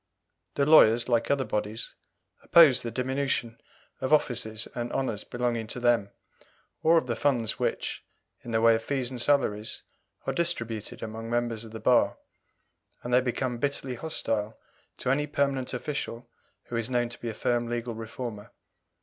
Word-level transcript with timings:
The 0.55 0.65
lawyers, 0.65 1.07
like 1.07 1.29
other 1.29 1.43
bodies, 1.45 1.93
oppose 2.41 2.81
the 2.81 2.89
diminution 2.89 3.61
of 3.99 4.11
offices 4.11 4.67
and 4.73 4.91
honours 4.91 5.23
belonging 5.23 5.67
to 5.67 5.79
them, 5.79 6.09
or 6.81 6.97
of 6.97 7.05
the 7.05 7.15
funds 7.15 7.59
which, 7.59 8.03
in 8.43 8.49
the 8.49 8.61
way 8.61 8.73
of 8.73 8.81
fees 8.81 9.11
and 9.11 9.21
salaries, 9.21 9.83
are 10.25 10.33
distributed 10.33 11.03
among 11.03 11.29
members 11.29 11.63
of 11.65 11.71
the 11.71 11.79
bar; 11.79 12.17
and 13.03 13.13
they 13.13 13.21
become 13.21 13.59
bitterly 13.59 13.93
hostile 13.93 14.57
to 14.97 15.11
any 15.11 15.27
permanent 15.27 15.71
official 15.71 16.27
who 16.63 16.75
is 16.77 16.89
known 16.89 17.07
to 17.09 17.21
be 17.21 17.29
a 17.29 17.33
firm 17.35 17.67
legal 17.67 17.93
reformer. 17.93 18.49